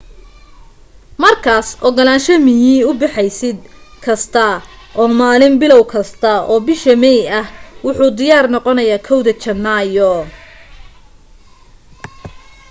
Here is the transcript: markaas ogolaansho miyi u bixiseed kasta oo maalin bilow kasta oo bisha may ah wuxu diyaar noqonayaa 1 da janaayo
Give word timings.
markaas 1.23 1.67
ogolaansho 1.87 2.35
miyi 2.45 2.75
u 2.89 2.91
bixiseed 2.99 3.59
kasta 4.03 4.45
oo 4.99 5.07
maalin 5.19 5.55
bilow 5.61 5.83
kasta 5.93 6.31
oo 6.51 6.59
bisha 6.67 6.93
may 7.03 7.19
ah 7.39 7.47
wuxu 7.85 8.07
diyaar 8.17 8.45
noqonayaa 8.53 9.01
1 9.09 9.25
da 9.25 9.31
janaayo 9.43 10.13